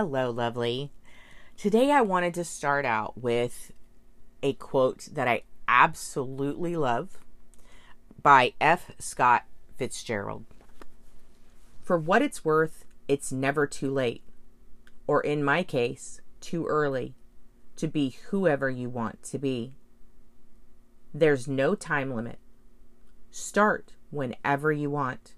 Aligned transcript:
Hello, 0.00 0.30
lovely. 0.30 0.92
Today 1.56 1.90
I 1.90 2.02
wanted 2.02 2.32
to 2.34 2.44
start 2.44 2.84
out 2.84 3.20
with 3.20 3.72
a 4.44 4.52
quote 4.52 5.08
that 5.10 5.26
I 5.26 5.42
absolutely 5.66 6.76
love 6.76 7.18
by 8.22 8.54
F. 8.60 8.92
Scott 9.00 9.42
Fitzgerald. 9.76 10.44
For 11.82 11.98
what 11.98 12.22
it's 12.22 12.44
worth, 12.44 12.84
it's 13.08 13.32
never 13.32 13.66
too 13.66 13.92
late, 13.92 14.22
or 15.08 15.20
in 15.20 15.42
my 15.42 15.64
case, 15.64 16.20
too 16.40 16.64
early, 16.66 17.16
to 17.74 17.88
be 17.88 18.16
whoever 18.28 18.70
you 18.70 18.88
want 18.88 19.24
to 19.24 19.38
be. 19.40 19.74
There's 21.12 21.48
no 21.48 21.74
time 21.74 22.14
limit. 22.14 22.38
Start 23.32 23.94
whenever 24.10 24.70
you 24.70 24.90
want. 24.90 25.34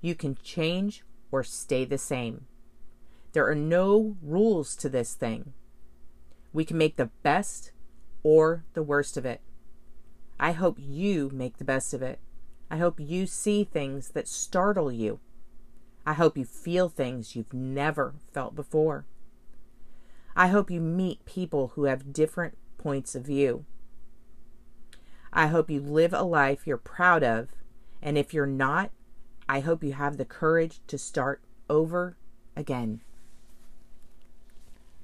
You 0.00 0.16
can 0.16 0.36
change 0.42 1.04
or 1.30 1.44
stay 1.44 1.84
the 1.84 1.96
same. 1.96 2.46
There 3.36 3.50
are 3.50 3.54
no 3.54 4.16
rules 4.22 4.74
to 4.76 4.88
this 4.88 5.12
thing. 5.12 5.52
We 6.54 6.64
can 6.64 6.78
make 6.78 6.96
the 6.96 7.10
best 7.22 7.70
or 8.22 8.64
the 8.72 8.82
worst 8.82 9.18
of 9.18 9.26
it. 9.26 9.42
I 10.40 10.52
hope 10.52 10.78
you 10.80 11.28
make 11.34 11.58
the 11.58 11.64
best 11.66 11.92
of 11.92 12.00
it. 12.00 12.18
I 12.70 12.78
hope 12.78 12.98
you 12.98 13.26
see 13.26 13.62
things 13.62 14.08
that 14.12 14.26
startle 14.26 14.90
you. 14.90 15.20
I 16.06 16.14
hope 16.14 16.38
you 16.38 16.46
feel 16.46 16.88
things 16.88 17.36
you've 17.36 17.52
never 17.52 18.14
felt 18.32 18.56
before. 18.56 19.04
I 20.34 20.46
hope 20.48 20.70
you 20.70 20.80
meet 20.80 21.26
people 21.26 21.72
who 21.74 21.84
have 21.84 22.14
different 22.14 22.56
points 22.78 23.14
of 23.14 23.26
view. 23.26 23.66
I 25.30 25.48
hope 25.48 25.68
you 25.68 25.82
live 25.82 26.14
a 26.14 26.22
life 26.22 26.66
you're 26.66 26.78
proud 26.78 27.22
of, 27.22 27.48
and 28.00 28.16
if 28.16 28.32
you're 28.32 28.46
not, 28.46 28.92
I 29.46 29.60
hope 29.60 29.84
you 29.84 29.92
have 29.92 30.16
the 30.16 30.24
courage 30.24 30.80
to 30.86 30.96
start 30.96 31.42
over 31.68 32.16
again. 32.56 33.02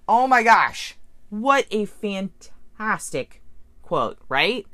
Oh 0.08 0.26
my 0.26 0.42
gosh, 0.42 0.96
what 1.30 1.66
a 1.70 1.84
fantastic 1.84 3.42
quote, 3.82 4.18
right? 4.28 4.66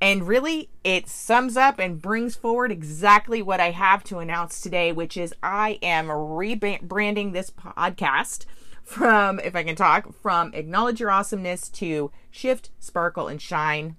And 0.00 0.26
really, 0.26 0.68
it 0.82 1.08
sums 1.08 1.56
up 1.56 1.78
and 1.78 2.02
brings 2.02 2.34
forward 2.34 2.72
exactly 2.72 3.40
what 3.40 3.60
I 3.60 3.70
have 3.70 4.02
to 4.04 4.18
announce 4.18 4.60
today, 4.60 4.90
which 4.90 5.16
is 5.16 5.32
I 5.44 5.78
am 5.80 6.08
rebranding 6.08 7.32
this 7.32 7.50
podcast 7.50 8.46
from, 8.82 9.38
if 9.38 9.54
I 9.54 9.62
can 9.62 9.76
talk, 9.76 10.12
from 10.20 10.52
Acknowledge 10.54 10.98
Your 10.98 11.12
Awesomeness 11.12 11.68
to 11.68 12.10
Shift, 12.32 12.70
Sparkle, 12.80 13.28
and 13.28 13.40
Shine 13.40 13.94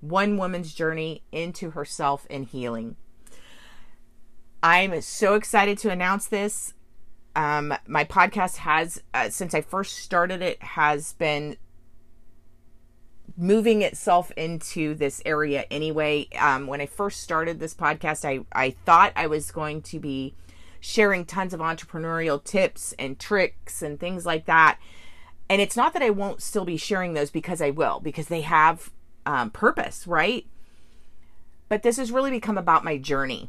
One 0.00 0.36
Woman's 0.36 0.74
Journey 0.74 1.22
into 1.32 1.70
Herself 1.70 2.26
and 2.28 2.44
Healing. 2.44 2.96
I'm 4.62 5.00
so 5.00 5.34
excited 5.34 5.78
to 5.78 5.90
announce 5.90 6.26
this. 6.26 6.74
Um, 7.38 7.72
my 7.86 8.04
podcast 8.04 8.56
has, 8.56 9.00
uh, 9.14 9.30
since 9.30 9.54
I 9.54 9.60
first 9.60 9.98
started 9.98 10.42
it, 10.42 10.60
has 10.60 11.12
been 11.12 11.56
moving 13.36 13.82
itself 13.82 14.32
into 14.32 14.96
this 14.96 15.22
area 15.24 15.64
anyway. 15.70 16.28
Um, 16.36 16.66
when 16.66 16.80
I 16.80 16.86
first 16.86 17.20
started 17.20 17.60
this 17.60 17.74
podcast, 17.74 18.24
I, 18.24 18.44
I 18.52 18.70
thought 18.70 19.12
I 19.14 19.28
was 19.28 19.52
going 19.52 19.82
to 19.82 20.00
be 20.00 20.34
sharing 20.80 21.24
tons 21.24 21.54
of 21.54 21.60
entrepreneurial 21.60 22.42
tips 22.42 22.92
and 22.98 23.20
tricks 23.20 23.82
and 23.82 24.00
things 24.00 24.26
like 24.26 24.46
that. 24.46 24.80
And 25.48 25.62
it's 25.62 25.76
not 25.76 25.92
that 25.92 26.02
I 26.02 26.10
won't 26.10 26.42
still 26.42 26.64
be 26.64 26.76
sharing 26.76 27.14
those 27.14 27.30
because 27.30 27.62
I 27.62 27.70
will, 27.70 28.00
because 28.00 28.26
they 28.26 28.40
have 28.40 28.90
um, 29.26 29.50
purpose, 29.50 30.08
right? 30.08 30.44
But 31.68 31.84
this 31.84 31.98
has 31.98 32.10
really 32.10 32.32
become 32.32 32.58
about 32.58 32.82
my 32.82 32.98
journey 32.98 33.48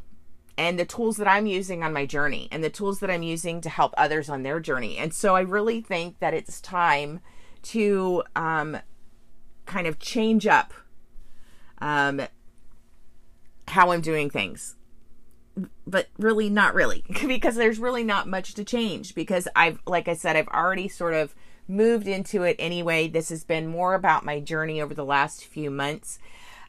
and 0.60 0.78
the 0.78 0.84
tools 0.84 1.16
that 1.16 1.26
I'm 1.26 1.46
using 1.46 1.82
on 1.82 1.94
my 1.94 2.04
journey 2.04 2.46
and 2.52 2.62
the 2.62 2.68
tools 2.68 3.00
that 3.00 3.10
I'm 3.10 3.22
using 3.22 3.62
to 3.62 3.70
help 3.70 3.94
others 3.96 4.28
on 4.28 4.42
their 4.42 4.60
journey. 4.60 4.98
And 4.98 5.14
so 5.14 5.34
I 5.34 5.40
really 5.40 5.80
think 5.80 6.18
that 6.18 6.34
it's 6.34 6.60
time 6.60 7.20
to 7.62 8.22
um, 8.36 8.76
kind 9.64 9.86
of 9.86 9.98
change 9.98 10.46
up 10.46 10.74
um, 11.78 12.20
how 13.68 13.90
I'm 13.90 14.02
doing 14.02 14.28
things. 14.28 14.76
But 15.86 16.08
really, 16.18 16.50
not 16.50 16.74
really, 16.74 17.04
because 17.26 17.56
there's 17.56 17.78
really 17.78 18.04
not 18.04 18.28
much 18.28 18.52
to 18.52 18.62
change. 18.62 19.14
Because 19.14 19.48
I've, 19.56 19.80
like 19.86 20.08
I 20.08 20.14
said, 20.14 20.36
I've 20.36 20.48
already 20.48 20.88
sort 20.88 21.14
of 21.14 21.34
moved 21.68 22.06
into 22.06 22.42
it 22.42 22.56
anyway. 22.58 23.08
This 23.08 23.30
has 23.30 23.44
been 23.44 23.66
more 23.66 23.94
about 23.94 24.26
my 24.26 24.40
journey 24.40 24.82
over 24.82 24.92
the 24.92 25.06
last 25.06 25.42
few 25.42 25.70
months. 25.70 26.18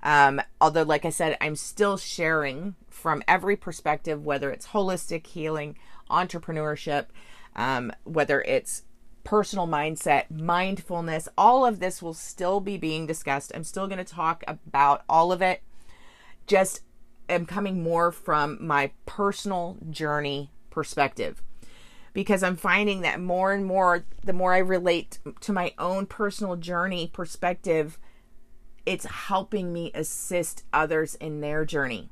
Um, 0.04 0.42
although, 0.60 0.84
like 0.84 1.06
I 1.06 1.10
said, 1.10 1.38
I'm 1.40 1.56
still 1.56 1.98
sharing 1.98 2.76
from 2.90 3.24
every 3.28 3.56
perspective, 3.56 4.24
whether 4.24 4.50
it's 4.52 4.68
holistic 4.68 5.28
healing, 5.28 5.78
entrepreneurship, 6.10 7.08
um, 7.56 7.92
whether 8.04 8.42
it's 8.42 8.84
personal 9.24 9.68
mindset, 9.68 10.32
mindfulness, 10.32 11.30
all 11.38 11.66
of 11.66 11.80
this 11.80 12.02
will 12.02 12.14
still 12.14 12.60
be 12.60 12.78
being 12.78 13.06
discussed. 13.06 13.52
I'm 13.54 13.64
still 13.64 13.88
going 13.88 14.04
to 14.04 14.04
talk 14.04 14.44
about 14.48 15.04
all 15.08 15.32
of 15.32 15.42
it. 15.42 15.62
Just 16.48 16.82
am 17.30 17.46
coming 17.46 17.84
more 17.84 18.12
from 18.12 18.58
my 18.66 18.92
personal 19.06 19.78
journey 19.90 20.52
perspective 20.70 21.42
because 22.14 22.44
I'm 22.44 22.58
finding 22.58 23.02
that 23.02 23.22
more 23.22 23.54
and 23.54 23.66
more, 23.66 24.04
the 24.24 24.34
more 24.34 24.54
I 24.54 24.60
relate 24.60 25.20
to 25.42 25.54
my 25.54 25.74
own 25.78 26.06
personal 26.08 26.56
journey 26.56 27.10
perspective, 27.14 27.98
it's 28.86 29.06
helping 29.06 29.72
me 29.72 29.92
assist 29.94 30.64
others 30.74 31.16
in 31.16 31.42
their 31.42 31.66
journey. 31.66 32.10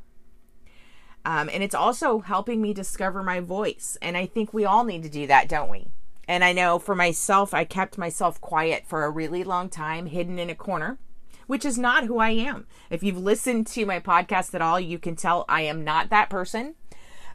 Um, 1.26 1.50
and 1.52 1.62
it's 1.62 1.76
also 1.76 2.20
helping 2.20 2.62
me 2.62 2.74
discover 2.74 3.24
my 3.24 3.40
voice. 3.40 3.98
And 4.02 4.16
I 4.16 4.26
think 4.26 4.54
we 4.54 4.66
all 4.66 4.84
need 4.84 5.04
to 5.04 5.10
do 5.10 5.28
that, 5.28 5.50
don't 5.50 5.70
we? 5.70 5.88
And 6.28 6.44
I 6.44 6.54
know 6.54 6.80
for 6.80 6.96
myself, 6.96 7.54
I 7.54 7.66
kept 7.66 7.98
myself 7.98 8.40
quiet 8.40 8.86
for 8.86 9.04
a 9.04 9.10
really 9.10 9.44
long 9.44 9.68
time, 9.70 10.06
hidden 10.06 10.38
in 10.38 10.50
a 10.50 10.56
corner, 10.56 11.00
which 11.48 11.66
is 11.66 11.78
not 11.78 12.06
who 12.06 12.20
I 12.20 12.30
am. 12.30 12.68
If 12.90 13.02
you've 13.04 13.18
listened 13.18 13.68
to 13.68 13.86
my 13.86 14.00
podcast 14.00 14.54
at 14.54 14.62
all, 14.62 14.80
you 14.80 15.00
can 15.00 15.16
tell 15.16 15.46
I 15.50 15.64
am 15.64 15.84
not 15.84 16.10
that 16.12 16.30
person, 16.30 16.76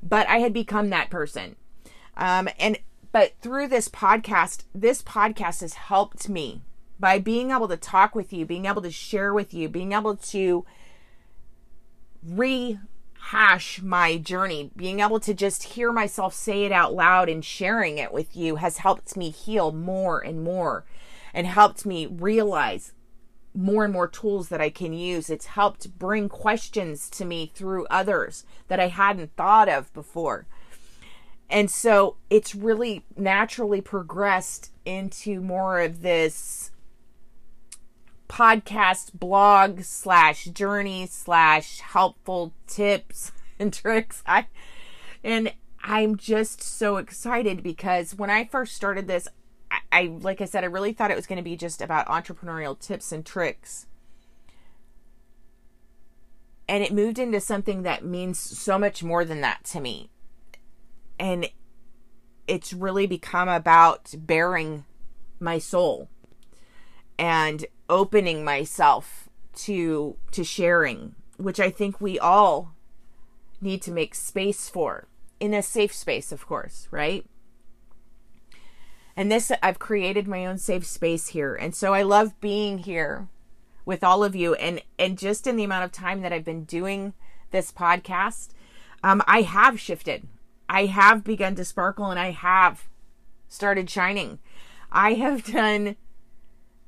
but 0.03 0.29
I 0.29 0.39
had 0.39 0.53
become 0.53 0.91
that 0.91 1.11
person. 1.11 1.57
Um, 2.17 2.49
and 2.59 2.79
but 3.11 3.33
through 3.41 3.69
this 3.69 3.89
podcast, 3.89 4.65
this 4.75 5.03
podcast 5.03 5.61
has 5.61 5.75
helped 5.75 6.29
me 6.29 6.63
by 6.99 7.19
being 7.19 7.51
able 7.51 7.69
to 7.69 7.77
talk 7.77 8.15
with 8.15 8.33
you, 8.33 8.47
being 8.47 8.67
able 8.67 8.83
to 8.83 8.91
share 8.91 9.35
with 9.35 9.53
you, 9.53 9.69
being 9.69 9.93
able 9.93 10.17
to 10.17 10.65
rehash 12.27 13.83
my 13.83 14.17
journey. 14.17 14.71
Being 14.77 15.01
able 15.01 15.21
to 15.21 15.35
just 15.35 15.63
hear 15.65 15.93
myself 15.93 16.35
say 16.35 16.65
it 16.65 16.73
out 16.73 16.95
loud 16.95 17.29
and 17.29 17.45
sharing 17.45 17.99
it 17.99 18.13
with 18.13 18.37
you 18.37 18.57
has 18.57 18.79
helped 18.79 19.17
me 19.17 19.31
heal 19.31 19.73
more 19.73 20.21
and 20.21 20.43
more 20.43 20.85
and 21.33 21.47
helped 21.47 21.85
me 21.85 22.07
realize 22.07 22.93
more 23.57 23.85
and 23.85 23.93
more 23.93 24.09
tools 24.09 24.49
that 24.49 24.61
I 24.61 24.71
can 24.71 24.93
use. 24.93 25.31
It's 25.31 25.47
helped 25.47 25.99
bring 25.99 26.29
questions 26.29 27.09
to 27.11 27.25
me 27.25 27.51
through 27.55 27.87
others 27.89 28.45
that 28.69 28.81
I 28.81 28.89
hadn't 28.89 29.37
thought 29.37 29.69
of 29.69 29.93
before. 29.93 30.47
And 31.51 31.71
so 31.71 32.17
it's 32.31 32.55
really 32.55 33.05
naturally 33.17 33.81
progressed 33.81 34.73
into 34.85 35.41
more 35.41 35.81
of 35.81 36.03
this 36.03 36.73
podcast 38.29 39.13
blog 39.15 39.83
slash 39.83 40.45
journey 40.47 41.07
slash 41.07 41.81
helpful 41.81 42.53
tips 42.67 43.33
and 43.59 43.73
tricks. 43.73 44.23
I 44.27 44.47
and 45.23 45.53
I'm 45.83 46.17
just 46.17 46.63
so 46.63 46.97
excited 46.97 47.63
because 47.63 48.15
when 48.15 48.31
I 48.31 48.45
first 48.45 48.75
started 48.75 49.07
this, 49.07 49.29
I, 49.71 49.79
I 49.93 50.03
like 50.21 50.41
I 50.41 50.47
said, 50.47 50.65
I 50.65 50.69
really 50.69 50.93
thought 50.93 51.11
it 51.11 51.17
was 51.17 51.27
going 51.27 51.37
to 51.37 51.43
be 51.43 51.57
just 51.57 51.83
about 51.83 52.07
entrepreneurial 52.07 52.79
tips 52.79 53.13
and 53.13 53.25
tricks. 53.25 53.87
And 56.67 56.83
it 56.83 56.95
moved 56.95 57.19
into 57.19 57.41
something 57.41 57.83
that 57.83 58.05
means 58.05 58.39
so 58.39 58.79
much 58.79 59.03
more 59.03 59.25
than 59.25 59.43
that 59.43 59.65
to 59.65 59.81
me. 59.81 60.09
And 61.19 61.51
it's 62.47 62.73
really 62.73 63.07
become 63.07 63.49
about 63.49 64.15
baring 64.17 64.85
my 65.39 65.59
soul 65.59 66.09
and 67.19 67.67
opening 67.89 68.45
myself 68.45 69.29
to 69.55 70.17
to 70.33 70.43
sharing 70.43 71.15
which 71.37 71.61
i 71.61 71.71
think 71.71 72.01
we 72.01 72.19
all 72.19 72.75
need 73.61 73.81
to 73.83 73.91
make 73.91 74.15
space 74.15 74.69
for 74.69 75.09
in 75.41 75.55
a 75.55 75.63
safe 75.63 75.93
space 75.93 76.33
of 76.33 76.47
course 76.47 76.89
right? 76.91 77.27
And 79.17 79.31
this 79.31 79.53
i've 79.63 79.79
created 79.79 80.27
my 80.27 80.45
own 80.45 80.59
safe 80.59 80.87
space 80.87 81.29
here. 81.29 81.55
And 81.55 81.75
so 81.75 81.95
i 81.95 82.03
love 82.03 82.41
being 82.41 82.79
here 82.79 83.29
with 83.85 84.03
all 84.03 84.25
of 84.25 84.35
you. 84.35 84.55
And 84.55 84.83
and 84.99 85.19
just 85.19 85.47
in 85.47 85.57
the 85.57 85.65
amount 85.65 85.85
of 85.85 85.93
time 85.93 86.23
that 86.23 86.33
i've 86.33 86.45
been 86.45 86.65
doing 86.65 87.15
this 87.51 87.71
podcast 87.71 88.51
um, 89.03 89.23
i 89.27 89.43
have 89.43 89.79
shifted. 89.79 90.27
I 90.69 90.87
have 90.87 91.23
begun 91.23 91.55
to 91.57 91.65
sparkle 91.65 92.11
and 92.11 92.19
i 92.19 92.31
have 92.31 92.89
started 93.49 93.89
shining. 93.89 94.41
I 94.91 95.15
have 95.15 95.45
done 95.53 95.97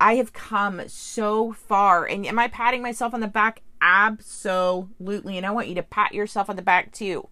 I 0.01 0.17
have 0.17 0.33
come 0.33 0.83
so 0.89 1.53
far. 1.53 2.05
And 2.05 2.27
am 2.27 2.39
I 2.39 2.49
patting 2.49 2.83
myself 2.83 3.15
on 3.15 3.21
the 3.21 3.29
back? 3.29 3.63
Absolutely. 3.81 5.37
And 5.37 5.47
I 5.47 5.51
want 5.51 5.69
you 5.69 5.75
to 5.77 5.83
pat 5.83 6.15
yourself 6.15 6.51
on 6.51 6.57
the 6.57 6.63
back 6.63 6.93
too. 6.93 7.29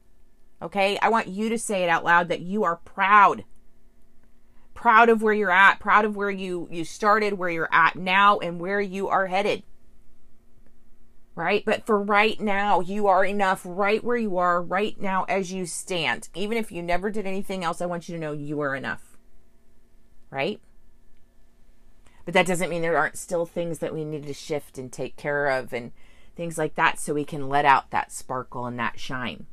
Okay? 0.63 0.99
I 1.01 1.09
want 1.09 1.29
you 1.29 1.49
to 1.49 1.59
say 1.59 1.83
it 1.83 1.89
out 1.89 2.05
loud 2.05 2.29
that 2.29 2.41
you 2.41 2.65
are 2.65 2.77
proud 2.77 3.45
proud 4.85 5.09
of 5.09 5.23
where 5.23 5.33
you're 5.33 5.51
at, 5.51 5.81
proud 5.81 6.05
of 6.05 6.15
where 6.15 6.31
you 6.31 6.69
you 6.71 6.85
started, 6.85 7.33
where 7.33 7.49
you're 7.49 7.73
at 7.73 7.97
now 7.97 8.39
and 8.39 8.61
where 8.61 8.83
you 8.83 9.09
are 9.09 9.29
headed. 9.29 9.63
Right? 11.35 11.65
But 11.65 11.87
for 11.87 12.01
right 12.01 12.39
now, 12.39 12.81
you 12.81 13.07
are 13.07 13.25
enough 13.25 13.63
right 13.65 14.05
where 14.05 14.19
you 14.19 14.37
are 14.37 14.63
right 14.63 15.01
now 15.01 15.25
as 15.25 15.53
you 15.53 15.65
stand. 15.65 16.29
Even 16.35 16.59
if 16.59 16.71
you 16.71 16.83
never 16.83 17.11
did 17.11 17.27
anything 17.27 17.65
else, 17.65 17.81
I 17.81 17.87
want 17.87 18.11
you 18.11 18.15
to 18.15 18.21
know 18.21 18.33
you 18.33 18.61
are 18.61 18.77
enough. 18.77 19.17
Right? 20.31 20.61
But 22.25 22.35
that 22.35 22.47
doesn't 22.47 22.71
mean 22.71 22.83
there 22.83 22.97
aren't 22.97 23.19
still 23.19 23.47
things 23.47 23.79
that 23.81 23.95
we 23.95 24.05
need 24.05 24.27
to 24.27 24.35
shift 24.35 24.79
and 24.79 24.91
take 24.91 25.17
care 25.17 25.49
of 25.49 25.73
and 25.73 25.93
things 26.37 26.59
like 26.59 26.75
that 26.75 26.99
so 26.99 27.15
we 27.15 27.25
can 27.25 27.49
let 27.49 27.65
out 27.65 27.91
that 27.91 28.13
sparkle 28.13 28.67
and 28.67 28.79
that 28.79 28.99
shine. 28.99 29.47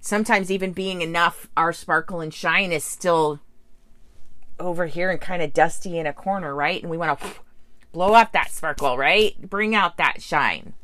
Sometimes, 0.00 0.50
even 0.50 0.72
being 0.72 1.02
enough, 1.02 1.48
our 1.56 1.72
sparkle 1.72 2.20
and 2.20 2.32
shine 2.32 2.72
is 2.72 2.84
still 2.84 3.40
over 4.58 4.86
here 4.86 5.10
and 5.10 5.20
kind 5.20 5.42
of 5.42 5.52
dusty 5.52 5.98
in 5.98 6.06
a 6.06 6.12
corner, 6.12 6.54
right? 6.54 6.80
And 6.80 6.90
we 6.90 6.96
want 6.96 7.18
to 7.20 7.26
blow 7.92 8.14
up 8.14 8.32
that 8.32 8.50
sparkle, 8.50 8.96
right? 8.96 9.40
Bring 9.48 9.74
out 9.74 9.96
that 9.96 10.22
shine. 10.22 10.74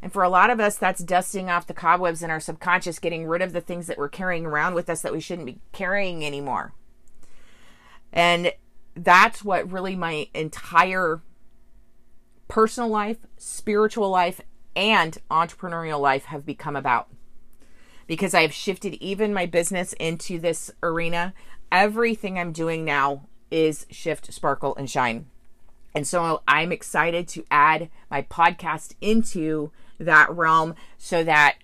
And 0.00 0.12
for 0.12 0.22
a 0.24 0.28
lot 0.28 0.50
of 0.50 0.58
us, 0.58 0.76
that's 0.76 1.02
dusting 1.02 1.48
off 1.48 1.66
the 1.66 1.74
cobwebs 1.74 2.22
in 2.22 2.30
our 2.30 2.40
subconscious, 2.40 2.98
getting 2.98 3.26
rid 3.26 3.40
of 3.40 3.52
the 3.52 3.60
things 3.60 3.86
that 3.86 3.98
we're 3.98 4.08
carrying 4.08 4.46
around 4.46 4.74
with 4.74 4.90
us 4.90 5.00
that 5.02 5.12
we 5.12 5.20
shouldn't 5.20 5.46
be 5.46 5.60
carrying 5.72 6.24
anymore. 6.24 6.72
And 8.12 8.52
that's 8.94 9.44
what 9.44 9.70
really 9.70 9.96
my 9.96 10.28
entire 10.34 11.22
personal 12.48 12.88
life, 12.88 13.18
spiritual 13.38 14.10
life, 14.10 14.40
and 14.76 15.18
entrepreneurial 15.30 16.00
life 16.00 16.26
have 16.26 16.44
become 16.44 16.76
about. 16.76 17.08
Because 18.06 18.34
I 18.34 18.42
have 18.42 18.52
shifted 18.52 18.94
even 18.94 19.32
my 19.32 19.46
business 19.46 19.92
into 19.94 20.38
this 20.38 20.70
arena 20.82 21.32
everything 21.72 22.38
I'm 22.38 22.52
doing 22.52 22.84
now 22.84 23.26
is 23.50 23.86
shift, 23.90 24.32
sparkle, 24.32 24.76
and 24.76 24.88
shine. 24.88 25.26
And 25.94 26.06
so 26.06 26.42
I'm 26.46 26.70
excited 26.70 27.26
to 27.28 27.44
add 27.50 27.88
my 28.10 28.22
podcast 28.22 28.94
into 29.00 29.72
that 29.98 30.30
realm 30.30 30.74
so 30.98 31.24
that 31.24 31.56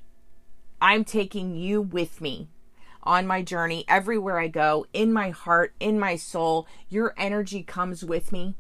I'm 0.80 1.04
taking 1.04 1.54
you 1.56 1.82
with 1.82 2.20
me 2.20 2.48
on 3.02 3.26
my 3.26 3.42
journey 3.42 3.84
everywhere 3.88 4.38
I 4.38 4.48
go, 4.48 4.86
in 4.92 5.12
my 5.12 5.30
heart, 5.30 5.74
in 5.80 5.98
my 5.98 6.16
soul. 6.16 6.66
Your 6.88 7.14
energy 7.16 7.62
comes 7.62 8.04
with 8.04 8.32
me. 8.32 8.54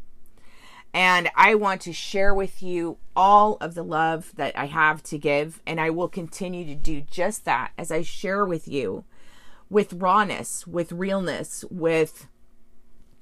And 0.94 1.30
I 1.36 1.54
want 1.54 1.82
to 1.82 1.92
share 1.92 2.34
with 2.34 2.62
you 2.62 2.98
all 3.14 3.58
of 3.60 3.74
the 3.74 3.84
love 3.84 4.32
that 4.36 4.56
I 4.56 4.66
have 4.66 5.02
to 5.04 5.18
give. 5.18 5.62
And 5.66 5.80
I 5.80 5.90
will 5.90 6.08
continue 6.08 6.64
to 6.64 6.74
do 6.74 7.02
just 7.02 7.44
that 7.44 7.72
as 7.76 7.90
I 7.90 8.02
share 8.02 8.44
with 8.44 8.66
you 8.66 9.04
with 9.70 9.92
rawness, 9.92 10.66
with 10.66 10.92
realness, 10.92 11.64
with 11.70 12.26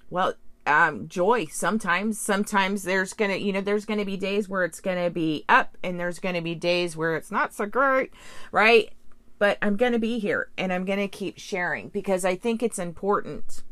well, 0.08 0.34
um, 0.66 1.08
joy 1.08 1.46
sometimes. 1.46 2.18
Sometimes 2.18 2.82
there's 2.82 3.12
gonna, 3.12 3.36
you 3.36 3.52
know, 3.52 3.60
there's 3.60 3.84
gonna 3.84 4.04
be 4.04 4.16
days 4.16 4.48
where 4.48 4.64
it's 4.64 4.80
gonna 4.80 5.10
be 5.10 5.44
up, 5.48 5.76
and 5.82 5.98
there's 5.98 6.18
gonna 6.18 6.42
be 6.42 6.54
days 6.54 6.96
where 6.96 7.16
it's 7.16 7.30
not 7.30 7.54
so 7.54 7.66
great, 7.66 8.12
right? 8.52 8.92
But 9.38 9.58
I'm 9.60 9.76
gonna 9.76 9.98
be 9.98 10.18
here, 10.18 10.50
and 10.56 10.72
I'm 10.72 10.84
gonna 10.84 11.08
keep 11.08 11.38
sharing 11.38 11.88
because 11.88 12.24
I 12.24 12.36
think 12.36 12.62
it's 12.62 12.78
important. 12.78 13.62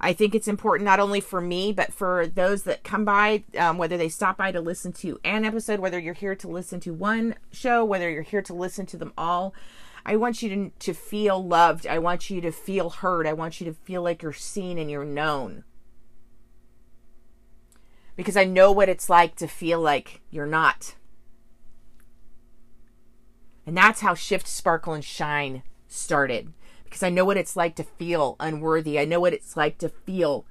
I 0.00 0.12
think 0.12 0.34
it's 0.34 0.46
important 0.46 0.84
not 0.84 1.00
only 1.00 1.20
for 1.20 1.40
me, 1.40 1.72
but 1.72 1.92
for 1.92 2.26
those 2.26 2.62
that 2.64 2.84
come 2.84 3.04
by, 3.04 3.42
um, 3.58 3.78
whether 3.78 3.96
they 3.96 4.08
stop 4.08 4.36
by 4.36 4.52
to 4.52 4.60
listen 4.60 4.92
to 4.94 5.18
an 5.24 5.44
episode, 5.44 5.80
whether 5.80 5.98
you're 5.98 6.14
here 6.14 6.36
to 6.36 6.48
listen 6.48 6.78
to 6.80 6.94
one 6.94 7.34
show, 7.50 7.84
whether 7.84 8.08
you're 8.08 8.22
here 8.22 8.42
to 8.42 8.54
listen 8.54 8.86
to 8.86 8.96
them 8.96 9.12
all. 9.18 9.54
I 10.06 10.16
want 10.16 10.40
you 10.40 10.48
to, 10.48 10.70
to 10.78 10.94
feel 10.94 11.44
loved. 11.44 11.86
I 11.86 11.98
want 11.98 12.30
you 12.30 12.40
to 12.40 12.52
feel 12.52 12.90
heard. 12.90 13.26
I 13.26 13.32
want 13.32 13.60
you 13.60 13.66
to 13.66 13.74
feel 13.74 14.02
like 14.02 14.22
you're 14.22 14.32
seen 14.32 14.78
and 14.78 14.90
you're 14.90 15.04
known. 15.04 15.64
Because 18.14 18.36
I 18.36 18.44
know 18.44 18.70
what 18.70 18.88
it's 18.88 19.10
like 19.10 19.34
to 19.36 19.48
feel 19.48 19.80
like 19.80 20.20
you're 20.30 20.46
not. 20.46 20.94
And 23.68 23.76
that's 23.76 24.00
how 24.00 24.14
Shift, 24.14 24.48
Sparkle, 24.48 24.94
and 24.94 25.04
Shine 25.04 25.62
started. 25.88 26.54
Because 26.84 27.02
I 27.02 27.10
know 27.10 27.26
what 27.26 27.36
it's 27.36 27.54
like 27.54 27.76
to 27.76 27.84
feel 27.84 28.34
unworthy. 28.40 28.98
I 28.98 29.04
know 29.04 29.20
what 29.20 29.34
it's 29.34 29.58
like 29.58 29.76
to 29.80 29.90
feel 29.90 30.46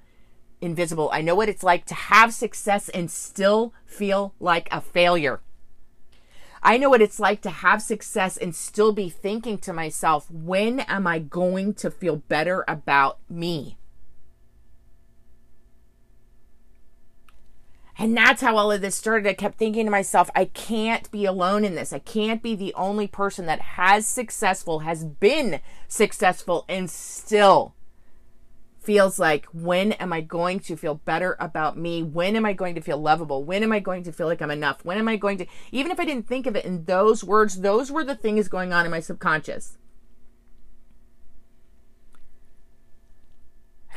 invisible. 0.62 1.10
I 1.12 1.24
know 1.24 1.34
what 1.34 1.50
it's 1.50 1.64
like 1.64 1.86
to 1.86 1.96
have 1.96 2.32
success 2.32 2.90
and 2.90 3.10
still 3.10 3.74
feel 3.88 4.36
like 4.40 4.68
a 4.72 4.80
failure. 4.80 5.42
I 6.62 6.78
know 6.78 6.92
what 6.92 7.02
it's 7.02 7.20
like 7.20 7.42
to 7.42 7.50
have 7.50 7.82
success 7.82 8.38
and 8.38 8.56
still 8.56 8.92
be 8.92 9.10
thinking 9.10 9.58
to 9.60 9.74
myself, 9.74 10.30
when 10.30 10.82
am 10.82 11.08
I 11.08 11.18
going 11.18 11.74
to 11.74 11.90
feel 11.90 12.18
better 12.18 12.64
about 12.68 13.18
me? 13.28 13.77
And 18.00 18.16
that's 18.16 18.42
how 18.42 18.58
all 18.58 18.72
of 18.72 18.82
this 18.82 18.96
started. 18.96 19.28
I 19.28 19.34
kept 19.34 19.58
thinking 19.58 19.86
to 19.86 19.92
myself, 19.92 20.30
I 20.36 20.46
can't 20.46 21.10
be 21.10 21.26
alone 21.26 21.66
in 21.66 21.76
this. 21.76 21.92
I 21.92 22.00
can't 22.00 22.44
be 22.44 22.56
the 22.56 22.74
only 22.76 23.08
person 23.08 23.48
that 23.48 23.60
has 23.62 24.06
successful, 24.06 24.80
has 24.80 25.04
been 25.04 25.62
successful, 25.88 26.64
and 26.70 26.90
still 26.90 27.74
feels 28.88 29.20
like 29.20 29.46
when 29.52 29.92
am 29.94 30.14
I 30.14 30.22
going 30.22 30.60
to 30.62 30.78
feel 30.78 30.96
better 30.96 31.36
about 31.40 31.78
me? 31.78 32.04
When 32.04 32.36
am 32.36 32.46
I 32.46 32.54
going 32.54 32.76
to 32.76 32.82
feel 32.82 32.98
lovable? 32.98 33.44
When 33.44 33.62
am 33.62 33.74
I 33.74 33.80
going 33.80 34.04
to 34.04 34.14
feel 34.14 34.28
like 34.28 34.42
I'm 34.42 34.52
enough? 34.52 34.86
When 34.86 34.98
am 34.98 35.10
I 35.10 35.18
going 35.18 35.40
to, 35.40 35.46
even 35.74 35.92
if 35.92 36.00
I 36.00 36.06
didn't 36.06 36.28
think 36.28 36.46
of 36.46 36.56
it 36.56 36.64
in 36.64 36.86
those 36.86 37.24
words, 37.24 37.62
those 37.62 37.92
were 37.92 38.06
the 38.06 38.16
things 38.16 38.48
going 38.48 38.72
on 38.72 38.86
in 38.86 38.92
my 38.92 39.02
subconscious. 39.02 39.78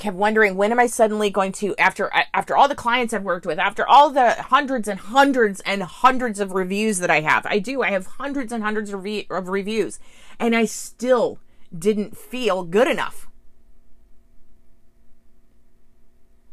Kept 0.01 0.17
wondering 0.17 0.57
when 0.57 0.73
am 0.73 0.81
I 0.81 0.87
suddenly 0.87 1.31
going 1.31 1.53
to 1.53 1.77
after 1.77 2.11
after 2.35 2.57
all 2.57 2.67
the 2.67 2.75
clients 2.75 3.15
I've 3.15 3.23
worked 3.23 3.47
with, 3.47 3.59
after 3.59 3.87
all 3.87 4.11
the 4.11 4.33
hundreds 4.33 4.89
and 4.89 4.99
hundreds 4.99 5.61
and 5.61 5.83
hundreds 5.83 6.41
of 6.41 6.53
reviews 6.53 6.99
that 6.99 7.11
I 7.11 7.21
have. 7.21 7.47
I 7.47 7.61
do. 7.61 7.83
I 7.83 7.91
have 7.91 8.07
hundreds 8.07 8.53
and 8.53 8.63
hundreds 8.63 8.93
of, 8.93 9.05
re- 9.05 9.27
of 9.31 9.49
reviews 9.49 10.01
and 10.41 10.57
I 10.57 10.65
still 10.65 11.39
didn't 11.77 12.17
feel 12.17 12.65
good 12.65 12.89
enough. 12.89 13.29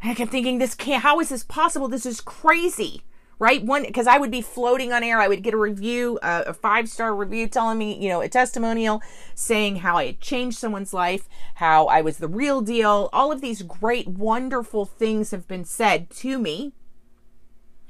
And 0.01 0.11
I 0.11 0.15
kept 0.15 0.31
thinking, 0.31 0.59
this 0.59 0.75
can't, 0.75 1.01
how 1.01 1.19
is 1.19 1.29
this 1.29 1.43
possible? 1.43 1.87
This 1.87 2.05
is 2.05 2.21
crazy, 2.21 3.01
right? 3.39 3.63
One, 3.63 3.83
because 3.83 4.07
I 4.07 4.17
would 4.17 4.31
be 4.31 4.41
floating 4.41 4.91
on 4.91 5.03
air. 5.03 5.19
I 5.19 5.27
would 5.27 5.43
get 5.43 5.53
a 5.53 5.57
review, 5.57 6.19
uh, 6.21 6.43
a 6.47 6.53
five 6.53 6.89
star 6.89 7.15
review 7.15 7.47
telling 7.47 7.77
me, 7.77 7.97
you 7.97 8.09
know, 8.09 8.21
a 8.21 8.29
testimonial 8.29 9.01
saying 9.35 9.77
how 9.77 9.97
I 9.97 10.07
had 10.07 10.21
changed 10.21 10.57
someone's 10.57 10.93
life, 10.93 11.29
how 11.55 11.85
I 11.85 12.01
was 12.01 12.17
the 12.17 12.27
real 12.27 12.61
deal. 12.61 13.09
All 13.13 13.31
of 13.31 13.41
these 13.41 13.61
great, 13.61 14.07
wonderful 14.07 14.85
things 14.85 15.31
have 15.31 15.47
been 15.47 15.65
said 15.65 16.09
to 16.11 16.39
me. 16.39 16.73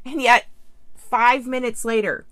And 0.05 0.21
yet, 0.21 0.47
five 0.95 1.45
minutes 1.45 1.85
later, 1.85 2.25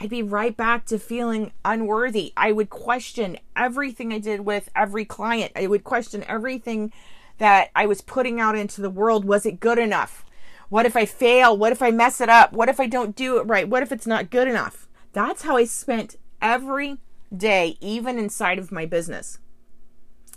I'd 0.00 0.10
be 0.10 0.22
right 0.22 0.56
back 0.56 0.86
to 0.86 0.98
feeling 0.98 1.52
unworthy. 1.64 2.32
I 2.36 2.52
would 2.52 2.70
question 2.70 3.38
everything 3.56 4.12
I 4.12 4.18
did 4.18 4.40
with 4.40 4.70
every 4.76 5.04
client. 5.04 5.52
I 5.56 5.66
would 5.66 5.84
question 5.84 6.24
everything 6.28 6.92
that 7.38 7.70
I 7.74 7.86
was 7.86 8.00
putting 8.00 8.40
out 8.40 8.56
into 8.56 8.80
the 8.80 8.90
world, 8.90 9.24
was 9.24 9.44
it 9.44 9.60
good 9.60 9.78
enough? 9.78 10.24
What 10.68 10.86
if 10.86 10.96
I 10.96 11.06
fail? 11.06 11.56
What 11.56 11.72
if 11.72 11.82
I 11.82 11.90
mess 11.90 12.20
it 12.20 12.28
up? 12.28 12.52
What 12.52 12.68
if 12.68 12.78
I 12.78 12.86
don't 12.86 13.16
do 13.16 13.38
it 13.38 13.46
right? 13.46 13.68
What 13.68 13.82
if 13.82 13.92
it's 13.92 14.06
not 14.06 14.30
good 14.30 14.48
enough? 14.48 14.86
That's 15.12 15.42
how 15.42 15.56
I 15.56 15.64
spent 15.64 16.16
every 16.42 16.98
day, 17.34 17.76
even 17.80 18.18
inside 18.18 18.58
of 18.58 18.72
my 18.72 18.86
business. 18.86 19.38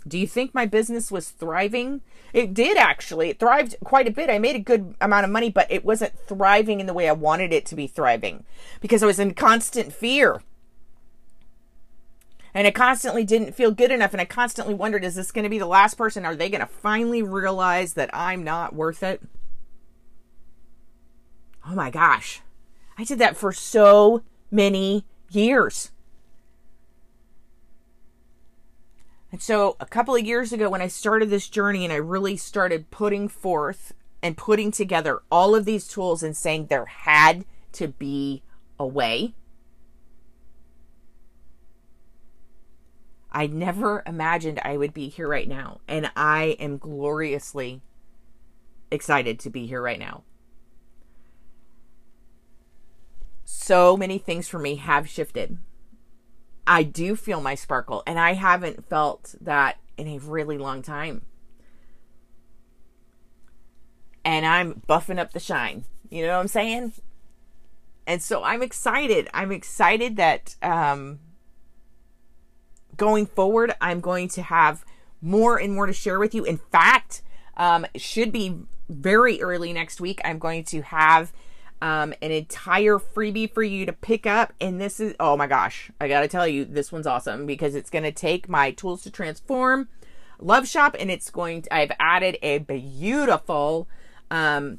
Do 0.06 0.18
you 0.18 0.26
think 0.26 0.52
my 0.52 0.66
business 0.66 1.12
was 1.12 1.30
thriving? 1.30 2.00
It 2.32 2.54
did 2.54 2.76
actually. 2.76 3.30
It 3.30 3.38
thrived 3.38 3.76
quite 3.84 4.08
a 4.08 4.12
bit. 4.12 4.30
I 4.30 4.38
made 4.38 4.56
a 4.56 4.60
good 4.60 4.94
amount 5.00 5.24
of 5.24 5.30
money, 5.30 5.50
but 5.50 5.70
it 5.70 5.84
wasn't 5.84 6.18
thriving 6.26 6.80
in 6.80 6.86
the 6.86 6.94
way 6.94 7.08
I 7.08 7.12
wanted 7.12 7.52
it 7.52 7.66
to 7.66 7.76
be 7.76 7.86
thriving 7.86 8.44
because 8.80 9.02
I 9.02 9.06
was 9.06 9.20
in 9.20 9.34
constant 9.34 9.92
fear 9.92 10.42
and 12.54 12.66
I 12.66 12.70
constantly 12.70 13.24
didn't 13.24 13.54
feel 13.54 13.70
good 13.70 13.92
enough. 13.92 14.12
And 14.12 14.20
I 14.20 14.24
constantly 14.24 14.74
wondered, 14.74 15.04
is 15.04 15.14
this 15.14 15.30
going 15.30 15.44
to 15.44 15.48
be 15.48 15.58
the 15.58 15.66
last 15.66 15.96
person? 15.96 16.24
Are 16.24 16.34
they 16.34 16.50
going 16.50 16.60
to 16.60 16.66
finally 16.66 17.22
realize 17.22 17.94
that 17.94 18.10
I'm 18.12 18.42
not 18.42 18.74
worth 18.74 19.02
it? 19.02 19.22
Oh 21.66 21.74
my 21.74 21.90
gosh. 21.90 22.40
I 22.98 23.04
did 23.04 23.18
that 23.18 23.36
for 23.36 23.52
so 23.52 24.22
many 24.50 25.04
years. 25.30 25.90
And 29.30 29.40
so, 29.40 29.76
a 29.80 29.86
couple 29.86 30.14
of 30.14 30.26
years 30.26 30.52
ago, 30.52 30.68
when 30.68 30.82
I 30.82 30.88
started 30.88 31.30
this 31.30 31.48
journey 31.48 31.84
and 31.84 31.92
I 31.92 31.96
really 31.96 32.36
started 32.36 32.90
putting 32.90 33.28
forth 33.28 33.94
and 34.22 34.36
putting 34.36 34.70
together 34.70 35.22
all 35.30 35.54
of 35.54 35.64
these 35.64 35.88
tools 35.88 36.22
and 36.22 36.36
saying 36.36 36.66
there 36.66 36.84
had 36.84 37.46
to 37.72 37.88
be 37.88 38.42
a 38.78 38.86
way, 38.86 39.34
I 43.32 43.46
never 43.46 44.02
imagined 44.06 44.60
I 44.62 44.76
would 44.76 44.92
be 44.92 45.08
here 45.08 45.26
right 45.26 45.48
now. 45.48 45.80
And 45.88 46.10
I 46.14 46.56
am 46.60 46.76
gloriously 46.76 47.80
excited 48.90 49.38
to 49.40 49.50
be 49.50 49.66
here 49.66 49.80
right 49.80 49.98
now. 49.98 50.24
So 53.62 53.96
many 53.96 54.18
things 54.18 54.48
for 54.48 54.58
me 54.58 54.74
have 54.74 55.08
shifted. 55.08 55.56
I 56.66 56.82
do 56.82 57.14
feel 57.14 57.40
my 57.40 57.54
sparkle, 57.54 58.02
and 58.08 58.18
I 58.18 58.32
haven't 58.32 58.88
felt 58.88 59.36
that 59.40 59.78
in 59.96 60.08
a 60.08 60.18
really 60.18 60.58
long 60.58 60.82
time. 60.82 61.22
And 64.24 64.44
I'm 64.44 64.82
buffing 64.88 65.20
up 65.20 65.32
the 65.32 65.38
shine. 65.38 65.84
You 66.10 66.26
know 66.26 66.34
what 66.34 66.40
I'm 66.40 66.48
saying? 66.48 66.94
And 68.04 68.20
so 68.20 68.42
I'm 68.42 68.64
excited. 68.64 69.28
I'm 69.32 69.52
excited 69.52 70.16
that 70.16 70.56
um, 70.60 71.20
going 72.96 73.26
forward, 73.26 73.76
I'm 73.80 74.00
going 74.00 74.26
to 74.30 74.42
have 74.42 74.84
more 75.20 75.56
and 75.56 75.72
more 75.72 75.86
to 75.86 75.92
share 75.92 76.18
with 76.18 76.34
you. 76.34 76.42
In 76.42 76.58
fact, 76.58 77.22
um, 77.56 77.86
should 77.94 78.32
be 78.32 78.56
very 78.88 79.40
early 79.40 79.72
next 79.72 80.00
week. 80.00 80.20
I'm 80.24 80.40
going 80.40 80.64
to 80.64 80.82
have 80.82 81.32
um, 81.82 82.14
an 82.22 82.30
entire 82.30 82.98
freebie 82.98 83.52
for 83.52 83.62
you 83.62 83.84
to 83.86 83.92
pick 83.92 84.24
up. 84.24 84.52
And 84.60 84.80
this 84.80 85.00
is, 85.00 85.16
oh 85.18 85.36
my 85.36 85.48
gosh, 85.48 85.90
I 86.00 86.06
got 86.06 86.20
to 86.20 86.28
tell 86.28 86.46
you, 86.46 86.64
this 86.64 86.92
one's 86.92 87.08
awesome 87.08 87.44
because 87.44 87.74
it's 87.74 87.90
to 88.04 88.12
take 88.12 88.48
my 88.48 88.70
tools 88.70 89.02
to 89.02 89.10
transform 89.10 89.88
love 90.38 90.66
shop 90.66 90.94
and 90.98 91.10
it's 91.10 91.28
going 91.28 91.62
to, 91.62 91.74
I've 91.74 91.90
added 91.98 92.38
a 92.40 92.58
beautiful, 92.58 93.88
um, 94.30 94.78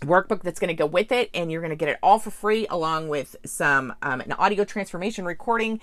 workbook 0.00 0.42
that's 0.42 0.60
to 0.68 0.74
go 0.74 0.86
with 0.86 1.12
it 1.12 1.28
and 1.34 1.50
you're 1.50 1.60
to 1.70 1.76
get 1.76 1.88
it 1.88 1.98
all 2.02 2.18
for 2.18 2.30
free 2.30 2.66
along 2.70 3.08
with 3.08 3.36
some 3.44 3.92
um, 4.02 4.20
an 4.20 4.32
audio 4.32 4.64
transformation 4.64 5.24
recording. 5.24 5.80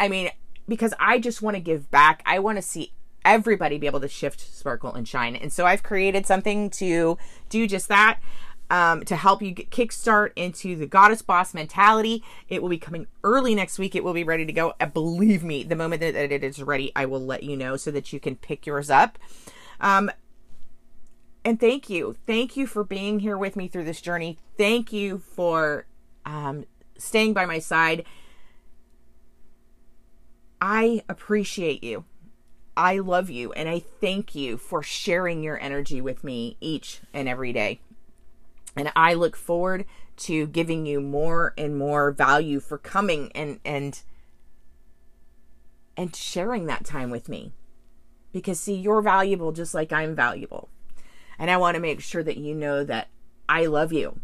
I 0.00 0.08
mean 0.08 0.30
because 0.66 0.94
i 0.98 1.18
just 1.18 1.42
want 1.42 1.56
to 1.56 1.60
give 1.60 1.90
back. 1.90 2.22
I 2.26 2.38
want 2.38 2.56
to 2.56 2.62
see 2.62 2.92
everybody 3.24 3.78
be 3.78 3.86
able 3.86 4.00
to 4.00 4.08
shift 4.08 4.40
sparkle 4.40 4.92
and 4.92 5.08
shine. 5.08 5.34
And 5.34 5.50
so 5.50 5.64
i've 5.64 5.82
created 5.82 6.26
something 6.26 6.68
to 6.70 7.16
do 7.48 7.66
just 7.66 7.88
that 7.88 8.18
um, 8.70 9.04
to 9.04 9.16
help 9.16 9.42
you 9.42 9.50
get 9.52 9.70
kickstart 9.70 10.30
into 10.36 10.76
the 10.76 10.86
goddess 10.86 11.22
boss 11.22 11.54
mentality. 11.54 12.24
It 12.48 12.62
will 12.62 12.70
be 12.70 12.78
coming 12.78 13.06
early 13.22 13.54
next 13.54 13.78
week. 13.78 13.94
It 13.94 14.04
will 14.04 14.14
be 14.14 14.24
ready 14.24 14.46
to 14.46 14.52
go. 14.52 14.74
Uh, 14.80 14.86
believe 14.86 15.44
me, 15.44 15.62
the 15.62 15.76
moment 15.76 16.00
that 16.00 16.14
it 16.14 16.42
is 16.42 16.62
ready, 16.62 16.92
I 16.96 17.06
will 17.06 17.24
let 17.24 17.42
you 17.42 17.56
know 17.56 17.76
so 17.76 17.90
that 17.90 18.12
you 18.12 18.20
can 18.20 18.36
pick 18.36 18.66
yours 18.66 18.90
up. 18.90 19.18
Um, 19.80 20.10
and 21.44 21.60
thank 21.60 21.90
you. 21.90 22.16
Thank 22.26 22.56
you 22.56 22.66
for 22.66 22.84
being 22.84 23.20
here 23.20 23.36
with 23.36 23.54
me 23.54 23.68
through 23.68 23.84
this 23.84 24.00
journey. 24.00 24.38
Thank 24.56 24.92
you 24.92 25.18
for 25.18 25.86
um, 26.24 26.64
staying 26.96 27.34
by 27.34 27.44
my 27.44 27.58
side. 27.58 28.04
I 30.60 31.02
appreciate 31.08 31.84
you. 31.84 32.04
I 32.76 32.98
love 32.98 33.30
you 33.30 33.52
and 33.52 33.68
I 33.68 33.78
thank 33.78 34.34
you 34.34 34.56
for 34.56 34.82
sharing 34.82 35.42
your 35.42 35.60
energy 35.60 36.00
with 36.00 36.24
me 36.24 36.56
each 36.60 37.00
and 37.12 37.28
every 37.28 37.52
day. 37.52 37.80
And 38.76 38.92
I 38.96 39.14
look 39.14 39.36
forward 39.36 39.84
to 40.16 40.46
giving 40.46 40.86
you 40.86 41.00
more 41.00 41.54
and 41.56 41.76
more 41.76 42.10
value 42.10 42.60
for 42.60 42.78
coming 42.78 43.30
and 43.34 43.60
and 43.64 44.02
and 45.96 46.14
sharing 46.14 46.66
that 46.66 46.84
time 46.84 47.10
with 47.10 47.28
me. 47.28 47.52
Because 48.32 48.58
see, 48.58 48.74
you're 48.74 49.02
valuable 49.02 49.52
just 49.52 49.74
like 49.74 49.92
I'm 49.92 50.14
valuable. 50.14 50.68
And 51.38 51.50
I 51.50 51.56
want 51.56 51.76
to 51.76 51.80
make 51.80 52.00
sure 52.00 52.22
that 52.22 52.36
you 52.36 52.54
know 52.54 52.84
that 52.84 53.08
I 53.48 53.66
love 53.66 53.92
you 53.92 54.20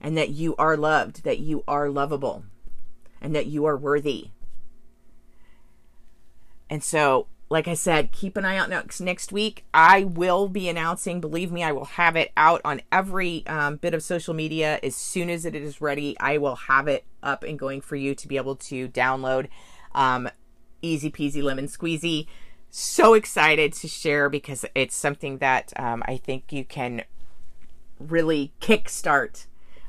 and 0.00 0.16
that 0.16 0.30
you 0.30 0.54
are 0.56 0.76
loved, 0.76 1.24
that 1.24 1.40
you 1.40 1.64
are 1.66 1.88
lovable, 1.88 2.44
and 3.20 3.34
that 3.34 3.46
you 3.46 3.64
are 3.64 3.76
worthy. 3.76 4.30
And 6.70 6.84
so 6.84 7.26
like 7.50 7.66
I 7.66 7.74
said, 7.74 8.12
keep 8.12 8.36
an 8.36 8.44
eye 8.44 8.58
out 8.58 8.68
next 8.68 9.00
next 9.00 9.32
week. 9.32 9.64
I 9.72 10.04
will 10.04 10.48
be 10.48 10.68
announcing. 10.68 11.20
Believe 11.20 11.50
me, 11.50 11.62
I 11.62 11.72
will 11.72 11.86
have 11.86 12.14
it 12.14 12.30
out 12.36 12.60
on 12.64 12.82
every 12.92 13.46
um, 13.46 13.76
bit 13.76 13.94
of 13.94 14.02
social 14.02 14.34
media 14.34 14.78
as 14.82 14.94
soon 14.94 15.30
as 15.30 15.46
it 15.46 15.54
is 15.54 15.80
ready. 15.80 16.16
I 16.20 16.38
will 16.38 16.56
have 16.56 16.88
it 16.88 17.04
up 17.22 17.42
and 17.42 17.58
going 17.58 17.80
for 17.80 17.96
you 17.96 18.14
to 18.14 18.28
be 18.28 18.36
able 18.36 18.56
to 18.56 18.88
download. 18.88 19.48
Um, 19.94 20.28
easy 20.82 21.10
peasy 21.10 21.42
lemon 21.42 21.66
squeezy. 21.66 22.26
So 22.70 23.14
excited 23.14 23.72
to 23.74 23.88
share 23.88 24.28
because 24.28 24.66
it's 24.74 24.94
something 24.94 25.38
that 25.38 25.72
um, 25.76 26.02
I 26.06 26.18
think 26.18 26.52
you 26.52 26.64
can 26.64 27.04
really 27.98 28.52
kickstart 28.60 29.46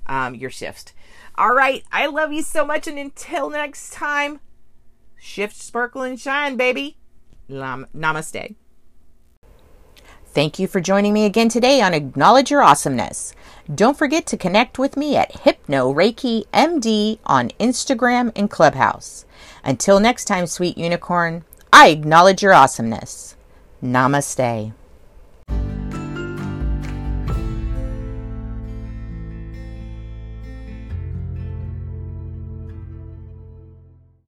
um, 0.07 0.33
your 0.33 0.49
shift. 0.49 0.93
All 1.35 1.53
right, 1.53 1.83
I 1.91 2.07
love 2.07 2.31
you 2.31 2.41
so 2.41 2.65
much, 2.65 2.87
and 2.87 2.97
until 2.97 3.49
next 3.49 3.91
time, 3.91 4.39
shift, 5.17 5.57
sparkle, 5.57 6.03
and 6.03 6.19
shine, 6.19 6.55
baby. 6.55 6.99
Namaste. 7.50 8.56
Thank 10.32 10.60
you 10.60 10.68
for 10.68 10.79
joining 10.79 11.13
me 11.13 11.25
again 11.25 11.50
today 11.50 11.82
on 11.82 11.94
Acknowledge 11.94 12.51
Your 12.51 12.62
Awesomeness. 12.62 13.34
Don't 13.74 13.98
forget 13.98 14.27
to 14.27 14.38
connect 14.38 14.77
with 14.77 14.96
me 14.96 15.15
at 15.15 15.41
Hypno 15.41 15.91
Reiki 15.91 16.46
MD 16.53 17.18
on 17.25 17.50
Instagram 17.60 18.32
and 18.36 18.50
Clubhouse. 18.50 19.25
Until 19.63 20.00
next 20.00 20.25
time, 20.25 20.46
sweet 20.46 20.77
unicorn, 20.77 21.46
I 21.74 21.89
acknowledge 21.89 22.44
your 22.44 22.53
awesomeness. 22.53 23.36
Namaste. 23.84 24.74